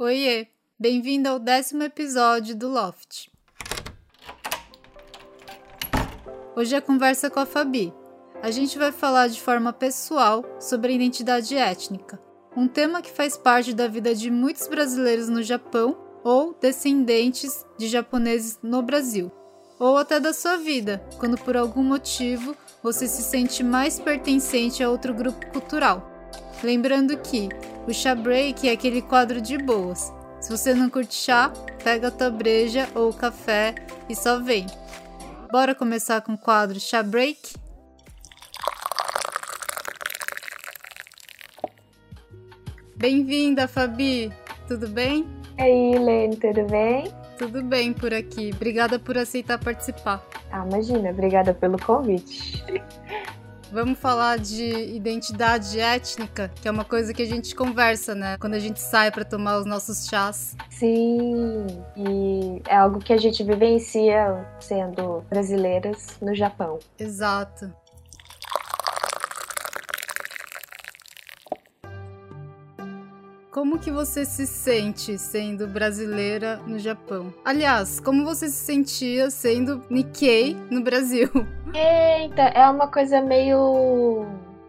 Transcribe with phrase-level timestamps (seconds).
[0.00, 0.46] Oiê,
[0.78, 3.28] bem-vindo ao décimo episódio do Loft.
[6.54, 7.92] Hoje é conversa com a Fabi.
[8.40, 12.16] A gente vai falar de forma pessoal sobre identidade étnica,
[12.56, 17.88] um tema que faz parte da vida de muitos brasileiros no Japão ou descendentes de
[17.88, 19.32] japoneses no Brasil,
[19.80, 24.90] ou até da sua vida, quando por algum motivo você se sente mais pertencente a
[24.90, 26.17] outro grupo cultural.
[26.62, 27.48] Lembrando que
[27.86, 30.12] o chá break é aquele quadro de boas.
[30.40, 31.52] Se você não curte chá,
[31.84, 33.74] pega a tua breja ou café
[34.08, 34.66] e só vem.
[35.52, 37.54] Bora começar com o quadro chá break?
[42.96, 44.32] Bem-vinda, Fabi!
[44.66, 45.24] Tudo bem?
[45.56, 47.04] E aí, Lene, tudo bem?
[47.38, 48.50] Tudo bem por aqui.
[48.52, 50.26] Obrigada por aceitar participar.
[50.50, 52.64] Ah, imagina, obrigada pelo convite.
[53.70, 54.64] Vamos falar de
[54.94, 58.36] identidade étnica, que é uma coisa que a gente conversa, né?
[58.38, 60.56] Quando a gente sai para tomar os nossos chás.
[60.70, 66.78] Sim, e é algo que a gente vivencia sendo brasileiras no Japão.
[66.98, 67.70] Exato.
[73.58, 77.34] Como que você se sente sendo brasileira no Japão?
[77.44, 81.28] Aliás, como você se sentia sendo Nikkei no Brasil?
[81.74, 84.24] Eita, é uma coisa meio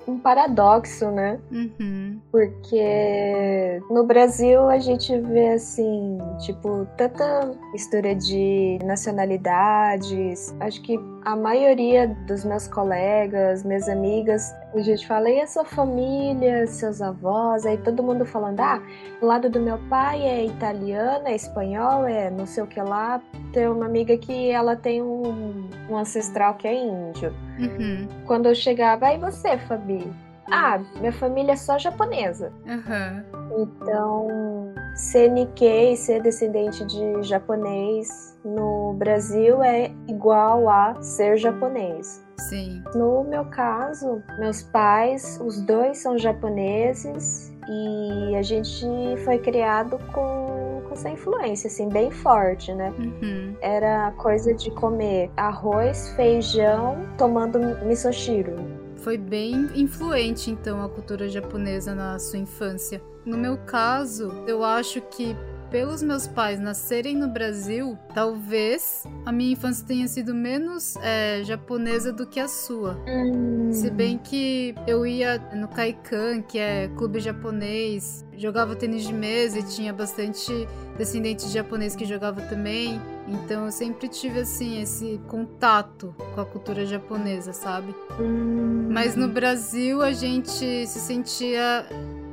[0.08, 1.40] um paradoxo, né?
[1.52, 2.20] Uhum.
[2.32, 10.56] Porque no Brasil a gente vê assim, tipo, tanta mistura de nacionalidades.
[10.60, 15.66] Acho que a maioria dos meus colegas, minhas amigas, a gente fala, e a sua
[15.66, 17.66] família, seus avós?
[17.66, 18.82] Aí todo mundo falando, ah,
[19.22, 23.22] o lado do meu pai é italiano, é espanhol, é não sei o que lá.
[23.52, 27.34] Tem uma amiga que ela tem um, um ancestral que é índio.
[27.60, 28.08] Uhum.
[28.26, 30.10] Quando eu chegava, e você, Fabi?
[30.52, 32.52] Ah, minha família é só japonesa.
[32.66, 33.40] Uhum.
[33.62, 42.24] Então, ser Nikkei, ser descendente de japonês no Brasil é igual a ser japonês.
[42.38, 42.82] Sim.
[42.96, 48.86] No meu caso, meus pais, os dois são japoneses e a gente
[49.26, 52.94] foi criado com, com essa influência, assim, bem forte, né?
[52.98, 53.56] Uhum.
[53.62, 58.79] Era coisa de comer arroz, feijão, tomando misoshiro.
[59.02, 63.02] Foi bem influente, então, a cultura japonesa na sua infância.
[63.26, 65.36] No meu caso, eu acho que
[65.70, 72.12] pelos meus pais nascerem no Brasil, talvez a minha infância tenha sido menos é, japonesa
[72.12, 72.98] do que a sua.
[73.08, 73.72] Hum.
[73.72, 79.60] Se bem que eu ia no Kaikan, que é clube japonês, jogava tênis de mesa
[79.60, 80.52] e tinha bastante
[80.98, 83.00] descendente de japonês que jogava também.
[83.30, 87.96] Então eu sempre tive assim esse contato com a cultura japonesa, sabe?
[88.20, 88.90] Hum.
[88.92, 91.86] Mas no Brasil a gente se sentia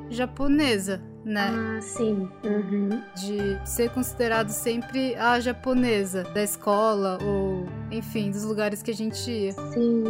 [0.09, 1.53] japonesa, né?
[1.53, 2.29] Ah, sim.
[2.45, 3.03] Uhum.
[3.17, 9.31] De ser considerado sempre a japonesa da escola ou, enfim, dos lugares que a gente
[9.31, 9.53] ia.
[9.53, 10.05] Sim.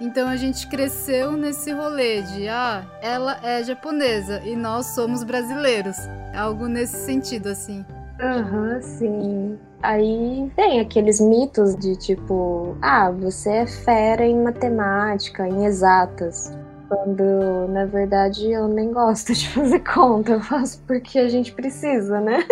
[0.00, 5.96] Então a gente cresceu nesse rolê de, ah, ela é japonesa e nós somos brasileiros.
[6.34, 7.84] Algo nesse sentido, assim.
[8.20, 9.58] Aham, sim.
[9.82, 16.56] Aí tem aqueles mitos de tipo, ah, você é fera em matemática, em exatas.
[16.88, 22.20] Quando, na verdade, eu nem gosto de fazer conta, eu faço porque a gente precisa,
[22.20, 22.46] né?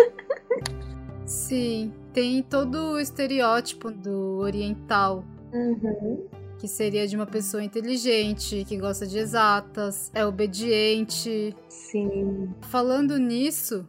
[1.25, 6.25] Sim, tem todo o estereótipo do oriental, Uhum.
[6.57, 11.55] que seria de uma pessoa inteligente, que gosta de exatas, é obediente.
[11.67, 12.49] Sim.
[12.61, 13.85] Falando nisso,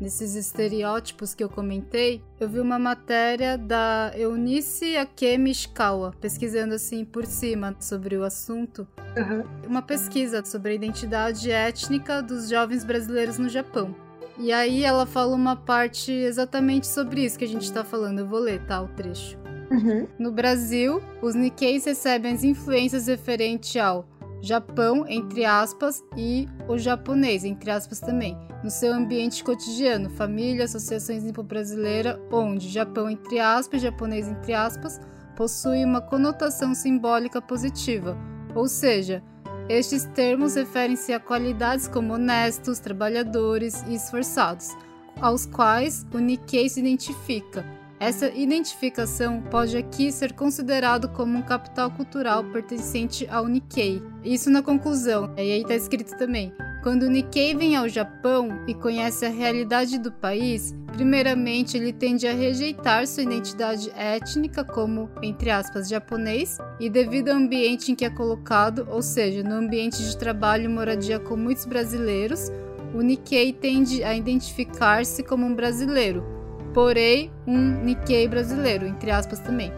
[0.00, 7.04] nesses estereótipos que eu comentei, eu vi uma matéria da Eunice Akemi Ishikawa, pesquisando assim
[7.04, 8.86] por cima sobre o assunto.
[9.16, 9.44] Uhum.
[9.66, 13.94] Uma pesquisa sobre a identidade étnica dos jovens brasileiros no Japão.
[14.38, 18.18] E aí ela fala uma parte exatamente sobre isso que a gente tá falando.
[18.18, 18.82] Eu vou ler, tá?
[18.82, 19.38] O trecho.
[19.70, 20.06] Uhum.
[20.18, 24.06] No Brasil, os Nikkeis recebem as influências referentes ao
[24.46, 31.24] Japão, entre aspas, e o japonês, entre aspas também, no seu ambiente cotidiano, família, associações
[31.24, 35.00] nipo-brasileira, onde Japão, entre aspas, japonês, entre aspas,
[35.34, 38.16] possui uma conotação simbólica positiva,
[38.54, 39.20] ou seja,
[39.68, 44.76] estes termos referem-se a qualidades como honestos, trabalhadores e esforçados,
[45.20, 47.66] aos quais o Nikkei se identifica.
[47.98, 54.02] Essa identificação pode aqui ser considerado como um capital cultural pertencente ao Nikkei.
[54.22, 56.52] Isso na conclusão, e aí está escrito também.
[56.82, 62.28] Quando o Nikkei vem ao Japão e conhece a realidade do país, primeiramente ele tende
[62.28, 68.04] a rejeitar sua identidade étnica como, entre aspas, japonês, e devido ao ambiente em que
[68.04, 72.52] é colocado, ou seja, no ambiente de trabalho e moradia com muitos brasileiros,
[72.94, 76.35] o Nikkei tende a identificar-se como um brasileiro,
[76.76, 79.72] porém um Nikkei brasileiro, entre aspas também,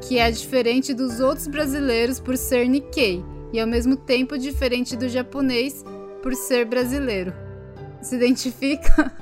[0.00, 5.08] que é diferente dos outros brasileiros por ser Nikkei e ao mesmo tempo diferente do
[5.08, 5.84] japonês
[6.20, 7.32] por ser brasileiro.
[8.02, 9.12] Se identifica?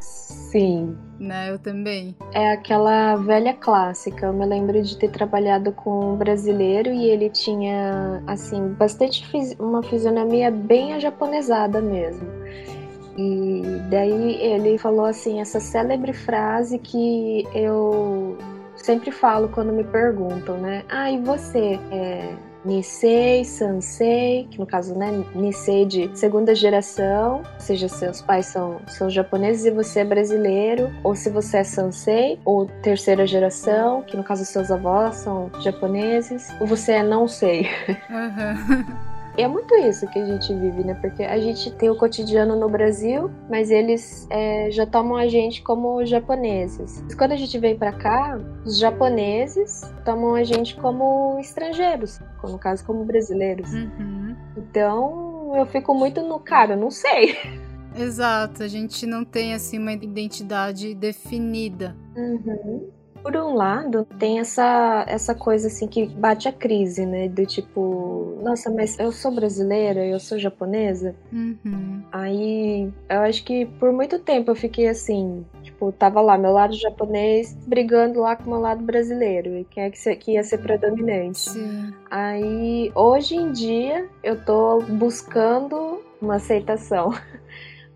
[0.00, 0.98] Sim.
[1.20, 2.16] Né, eu também.
[2.32, 4.26] É aquela velha clássica.
[4.26, 9.24] Eu me lembro de ter trabalhado com um brasileiro e ele tinha, assim, bastante
[9.58, 12.37] uma fisionomia bem ajaponesada mesmo.
[13.18, 18.38] E daí ele falou assim, essa célebre frase que eu
[18.76, 20.84] sempre falo quando me perguntam, né?
[20.88, 21.80] Ah, e você?
[21.90, 22.32] É,
[22.64, 28.80] Nisei, Sansei, que no caso, né, Nisei de segunda geração, ou seja, seus pais são,
[28.86, 34.16] são japoneses e você é brasileiro, ou se você é Sansei, ou terceira geração, que
[34.16, 37.68] no caso seus avós são japoneses, ou você é não sei.
[38.10, 38.84] Uhum.
[39.38, 40.94] E é muito isso que a gente vive, né?
[40.94, 45.62] Porque a gente tem o cotidiano no Brasil, mas eles é, já tomam a gente
[45.62, 47.04] como japoneses.
[47.16, 52.84] Quando a gente vem para cá, os japoneses tomam a gente como estrangeiros, no caso,
[52.84, 53.72] como brasileiros.
[53.72, 54.36] Uhum.
[54.56, 57.38] Então, eu fico muito no cara, não sei.
[57.96, 61.96] Exato, a gente não tem assim uma identidade definida.
[62.16, 62.90] Uhum.
[63.22, 67.28] Por um lado, tem essa, essa coisa assim que bate a crise, né?
[67.28, 71.14] Do tipo, nossa, mas eu sou brasileira, eu sou japonesa.
[71.32, 72.02] Uhum.
[72.12, 76.74] Aí eu acho que por muito tempo eu fiquei assim, tipo, tava lá, meu lado
[76.74, 79.56] japonês brigando lá com o meu lado brasileiro.
[79.56, 81.50] E quem é que, que ia ser predominante?
[81.50, 81.92] Sim.
[82.10, 87.12] Aí, hoje em dia, eu tô buscando uma aceitação.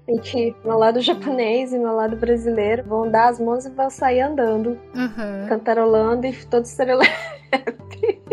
[0.08, 3.88] em que meu lado japonês e meu lado brasileiro vão dar as mãos e vão
[3.88, 5.46] sair andando, uhum.
[5.48, 7.10] cantarolando e todo serelepe.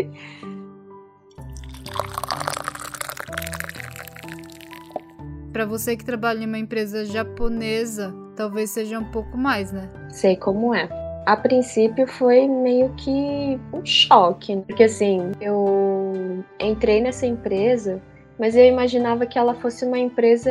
[5.52, 9.90] Para você que trabalha em uma empresa japonesa, talvez seja um pouco mais, né?
[10.08, 10.88] Sei como é.
[11.26, 18.00] A princípio foi meio que um choque, porque assim, eu entrei nessa empresa
[18.40, 20.50] mas eu imaginava que ela fosse uma empresa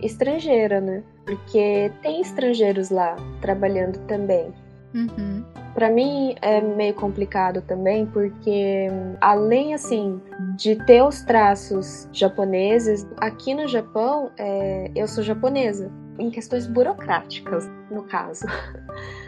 [0.00, 1.02] estrangeira, né?
[1.26, 4.54] Porque tem estrangeiros lá trabalhando também.
[4.94, 5.44] Uhum.
[5.74, 8.86] Para mim é meio complicado também, porque
[9.20, 10.22] além assim
[10.56, 15.90] de ter os traços japoneses, aqui no Japão é, eu sou japonesa
[16.20, 18.46] em questões burocráticas, no caso.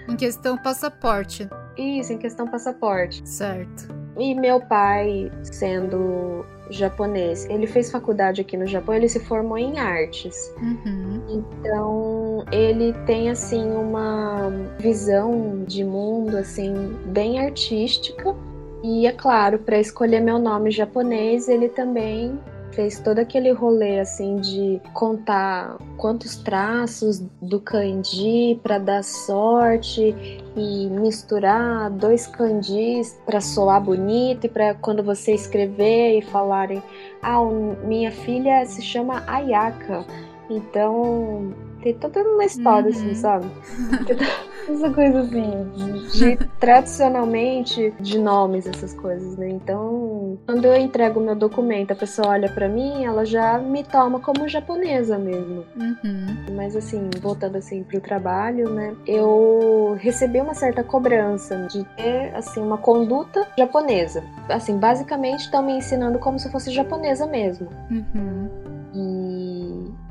[0.09, 1.49] Em questão passaporte.
[1.77, 3.29] Isso, em questão passaporte.
[3.29, 3.89] Certo.
[4.17, 7.45] E meu pai, sendo japonês.
[7.49, 10.53] Ele fez faculdade aqui no Japão, ele se formou em artes.
[10.61, 11.23] Uhum.
[11.29, 16.75] Então, ele tem assim uma visão de mundo assim
[17.07, 18.35] bem artística.
[18.83, 22.39] E é claro, para escolher meu nome japonês, ele também
[22.77, 30.15] fez todo aquele rolê assim de contar quantos traços do kanji para dar sorte
[30.55, 36.83] e misturar dois kanjis para soar bonito e para quando você escrever e falarem
[37.23, 37.43] ah,
[37.85, 40.05] minha filha se chama Ayaka.
[40.49, 41.53] Então,
[41.93, 43.11] tem toda uma história, assim, uhum.
[43.13, 43.47] assim, sabe?
[44.69, 49.49] Essa coisa assim, de, de tradicionalmente de nomes, essas coisas, né?
[49.49, 53.85] Então, quando eu entrego o meu documento, a pessoa olha para mim, ela já me
[53.85, 55.65] toma como japonesa mesmo.
[55.77, 56.55] Uhum.
[56.57, 58.97] Mas assim, voltando assim pro trabalho, né?
[59.07, 64.25] Eu recebi uma certa cobrança de ter assim uma conduta japonesa.
[64.49, 67.69] Assim, basicamente estão me ensinando como se eu fosse japonesa mesmo.
[67.89, 68.76] Uhum.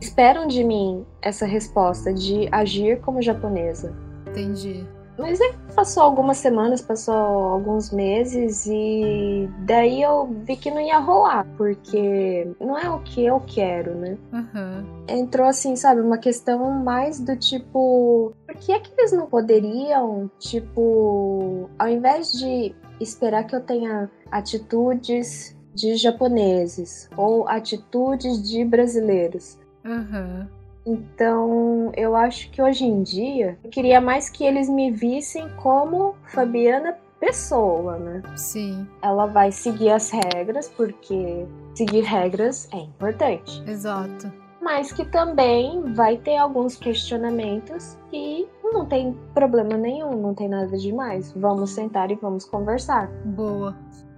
[0.01, 3.95] Esperam de mim essa resposta de agir como japonesa.
[4.27, 4.85] Entendi.
[5.17, 10.99] Mas aí passou algumas semanas, passou alguns meses e daí eu vi que não ia
[10.99, 14.17] rolar, porque não é o que eu quero, né?
[14.33, 14.85] Uhum.
[15.07, 20.29] Entrou assim, sabe, uma questão mais do tipo, por que é que eles não poderiam,
[20.37, 29.57] tipo, ao invés de esperar que eu tenha atitudes de japoneses ou atitudes de brasileiros?
[29.85, 30.47] Uhum.
[30.85, 36.15] Então, eu acho que hoje em dia, eu queria mais que eles me vissem como
[36.25, 38.21] Fabiana pessoa, né?
[38.35, 38.87] Sim.
[39.01, 43.63] Ela vai seguir as regras, porque seguir regras é importante.
[43.67, 44.31] Exato.
[44.61, 50.77] Mas que também vai ter alguns questionamentos e não tem problema nenhum, não tem nada
[50.77, 51.31] demais.
[51.35, 53.07] Vamos sentar e vamos conversar.
[53.25, 53.75] Boa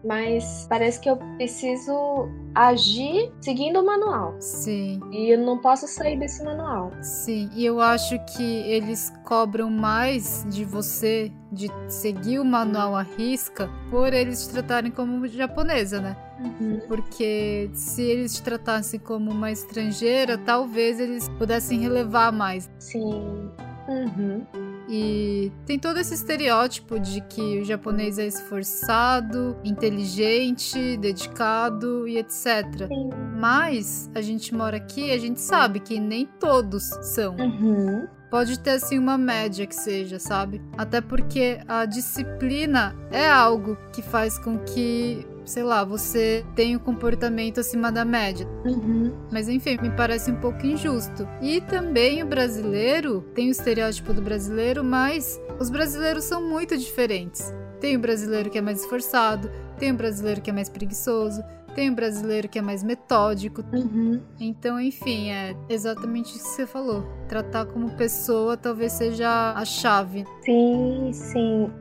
[0.08, 4.36] mas parece que eu preciso agir seguindo o manual.
[4.40, 5.00] Sim.
[5.12, 6.92] E eu não posso sair desse manual.
[7.02, 13.04] Sim, e eu acho que eles cobram mais de você de seguir o manual à
[13.04, 16.18] risca por eles te tratarem como japonesa, né?
[16.40, 16.82] Uhum.
[16.88, 22.70] Porque se eles te tratassem como uma estrangeira, talvez eles pudessem relevar mais.
[22.80, 23.52] Sim.
[23.88, 24.46] Uhum.
[24.90, 32.88] E tem todo esse estereótipo de que o japonês é esforçado, inteligente, dedicado e etc.
[32.88, 33.10] Sim.
[33.38, 37.36] Mas a gente mora aqui e a gente sabe que nem todos são.
[37.36, 38.08] Uhum.
[38.30, 40.62] Pode ter assim uma média que seja, sabe?
[40.78, 46.80] Até porque a disciplina é algo que faz com que sei lá, você tem um
[46.80, 48.48] comportamento acima da média.
[48.66, 49.14] Uhum.
[49.32, 51.28] Mas enfim, me parece um pouco injusto.
[51.42, 57.54] E também o brasileiro, tem o estereótipo do brasileiro, mas os brasileiros são muito diferentes.
[57.80, 59.50] Tem o brasileiro que é mais esforçado,
[59.80, 61.42] tem o brasileiro que é mais preguiçoso,
[61.76, 63.64] tem o brasileiro que é mais metódico.
[63.72, 64.20] Uhum.
[64.40, 67.04] Então, enfim, é exatamente isso que você falou.
[67.30, 70.26] Tratar como pessoa talvez seja a chave.
[70.42, 71.72] Sim, sim.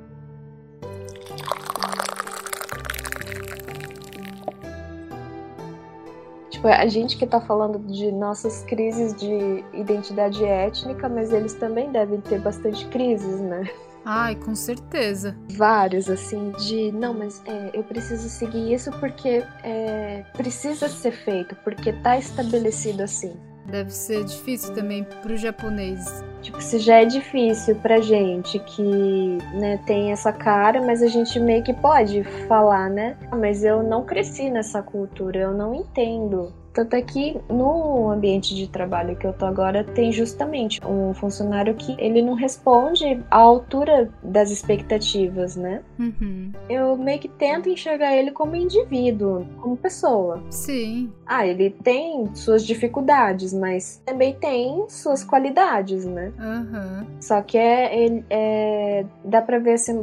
[6.67, 11.93] Tipo, a gente que tá falando de nossas crises de identidade étnica, mas eles também
[11.93, 13.69] devem ter bastante crises, né?
[14.05, 15.37] Ai, com certeza.
[15.53, 21.57] Vários, assim, de não, mas é, eu preciso seguir isso porque é, precisa ser feito,
[21.65, 23.37] porque tá estabelecido assim.
[23.69, 26.25] Deve ser difícil também pro japonês.
[26.41, 31.41] Tipo, se já é difícil pra gente que né, tem essa cara, mas a gente
[31.41, 33.17] meio que pode falar, né?
[33.37, 36.53] Mas eu não cresci nessa cultura, eu não entendo.
[36.77, 41.75] Tanto é que no ambiente de trabalho que eu tô agora tem justamente um funcionário
[41.75, 45.81] que ele não responde à altura das expectativas, né?
[45.99, 46.53] Uhum.
[46.69, 50.43] Eu meio que tento enxergar ele como indivíduo, como pessoa.
[50.51, 51.11] Sim.
[51.25, 56.31] Ah, ele tem suas dificuldades, mas também tem suas qualidades, né?
[56.39, 57.07] Uhum.
[57.19, 59.99] Só que é, ele- é dá pra ver assim,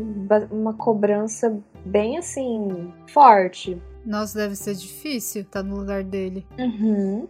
[0.52, 3.80] uma cobrança bem assim forte.
[4.06, 6.46] Nossa, deve ser difícil estar no lugar dele.
[6.60, 7.28] Uhum.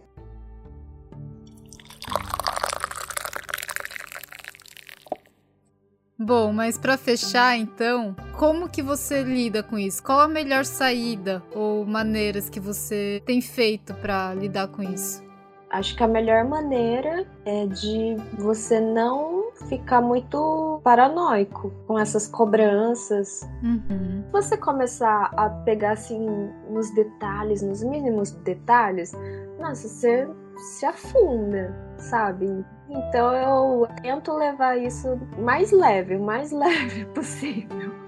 [6.16, 10.02] Bom, mas pra fechar então, como que você lida com isso?
[10.02, 15.22] Qual a melhor saída ou maneiras que você tem feito pra lidar com isso?
[15.70, 23.48] Acho que a melhor maneira é de você não ficar muito paranoico com essas cobranças.
[23.62, 24.24] Uhum.
[24.32, 29.12] Você começar a pegar assim nos detalhes, nos mínimos detalhes,
[29.58, 32.64] nossa, você se afunda, sabe?
[32.88, 38.03] Então eu tento levar isso mais leve, o mais leve possível.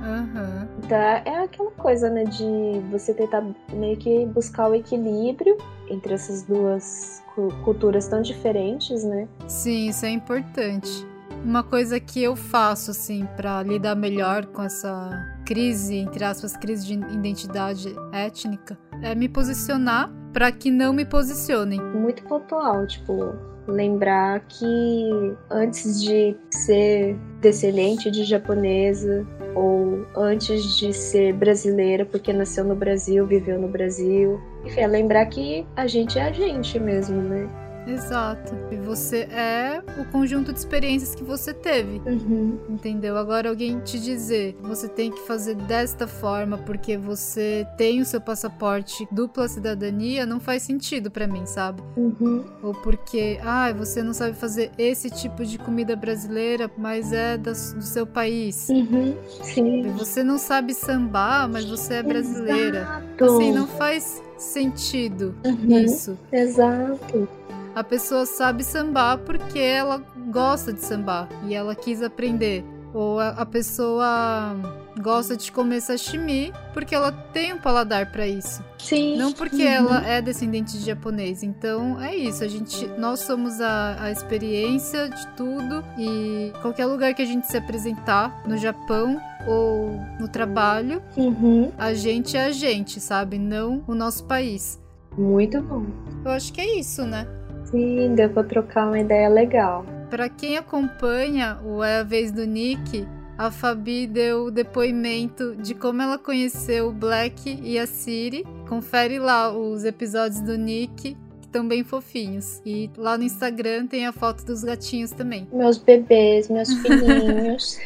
[0.00, 0.68] Uhum.
[0.84, 2.44] Então é aquela coisa, né, de
[2.90, 5.56] você tentar meio que buscar o equilíbrio
[5.88, 9.28] entre essas duas cu- culturas tão diferentes, né?
[9.46, 11.06] Sim, isso é importante.
[11.44, 15.10] Uma coisa que eu faço, assim, pra lidar melhor com essa
[15.44, 21.80] crise, entre aspas, crise de identidade étnica, é me posicionar pra que não me posicionem.
[21.80, 23.32] Muito pontual, tipo,
[23.68, 29.24] lembrar que antes de ser descendente de japonesa
[29.56, 35.24] ou antes de ser brasileira, porque nasceu no Brasil, viveu no Brasil, enfim, é lembrar
[35.26, 37.48] que a gente é a gente mesmo, né?
[37.86, 38.54] Exato.
[38.70, 42.00] E você é o conjunto de experiências que você teve.
[42.06, 42.58] Uhum.
[42.68, 43.16] Entendeu?
[43.16, 48.20] Agora alguém te dizer, você tem que fazer desta forma porque você tem o seu
[48.20, 51.82] passaporte dupla cidadania, não faz sentido pra mim, sabe?
[51.96, 52.44] Uhum.
[52.62, 57.52] Ou porque, ah, você não sabe fazer esse tipo de comida brasileira, mas é da-
[57.52, 58.68] do seu país.
[58.68, 59.14] Uhum.
[59.42, 59.82] Sim.
[59.96, 62.80] Você não sabe sambar, mas você é brasileira.
[62.80, 63.24] Exato.
[63.24, 65.78] Assim, não faz sentido Uhum.
[65.80, 66.18] isso.
[66.32, 67.28] Exato.
[67.76, 70.02] A pessoa sabe sambar porque ela
[70.32, 72.64] gosta de sambar e ela quis aprender.
[72.94, 74.56] Ou a, a pessoa
[75.02, 78.64] gosta de comer sashimi porque ela tem um paladar pra isso.
[78.78, 79.18] Sim.
[79.18, 79.62] Não porque Uhum.
[79.70, 81.42] ela é descendente de japonês.
[81.42, 82.42] Então é isso.
[82.42, 87.46] A gente, nós somos a, a experiência de tudo e qualquer lugar que a gente
[87.46, 91.70] se apresentar no Japão ou no trabalho, Uhum.
[91.76, 93.38] a gente é a gente, sabe?
[93.38, 94.80] Não o nosso país.
[95.18, 95.84] Muito bom.
[96.24, 97.26] Eu acho que é isso, né?
[97.66, 99.84] Sim, deu pra trocar uma ideia legal.
[100.10, 103.06] Pra quem acompanha o É a Vez do Nick,
[103.38, 108.46] a Fabi deu o depoimento de como ela conheceu o Black e a Siri.
[108.66, 112.62] Confere lá os episódios do Nick, que estão bem fofinhos.
[112.64, 115.46] E lá no Instagram tem a foto dos gatinhos também.
[115.52, 117.78] Meus bebês, meus filhinhos.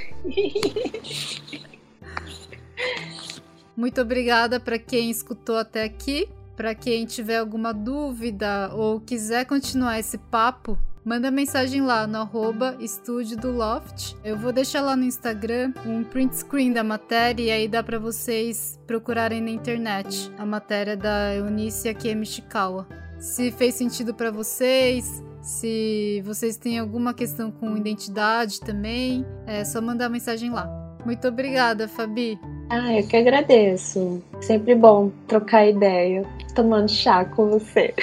[3.76, 6.28] Muito obrigada para quem escutou até aqui.
[6.60, 12.76] Para quem tiver alguma dúvida ou quiser continuar esse papo, manda mensagem lá no arroba
[12.78, 14.14] estúdio do Loft.
[14.22, 17.98] Eu vou deixar lá no Instagram um print screen da matéria e aí dá para
[17.98, 22.86] vocês procurarem na internet a matéria da Eunice Akemi Shikawa.
[23.18, 29.80] Se fez sentido para vocês, se vocês têm alguma questão com identidade também, é só
[29.80, 30.68] mandar mensagem lá.
[31.06, 32.38] Muito obrigada, Fabi.
[32.68, 34.22] Ah, eu que agradeço.
[34.42, 37.94] Sempre bom trocar ideia, tomando chá com você.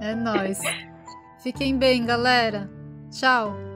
[0.00, 0.58] É nóis.
[1.42, 2.70] Fiquem bem, galera.
[3.10, 3.69] Tchau.